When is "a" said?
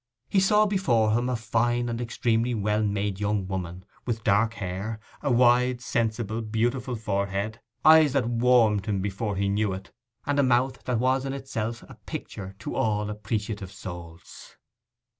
1.29-1.35, 5.21-5.31, 10.39-10.43, 11.83-11.99